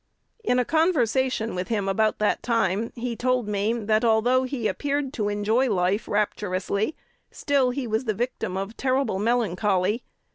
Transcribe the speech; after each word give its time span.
"In 0.43 0.57
a 0.57 0.65
conversation 0.65 1.53
with 1.53 1.67
him 1.67 1.87
about 1.87 2.17
that 2.17 2.41
time, 2.41 2.91
he 2.95 3.15
told 3.15 3.47
me, 3.47 3.71
that, 3.73 4.03
although 4.03 4.45
he 4.45 4.67
appeared 4.67 5.13
to 5.13 5.29
enjoy 5.29 5.69
life 5.71 6.07
rapturously, 6.07 6.95
still 7.29 7.69
he 7.69 7.85
was 7.85 8.05
the 8.05 8.15
victim 8.15 8.57
of 8.57 8.75
terrible 8.75 9.19
melancholy. 9.19 10.03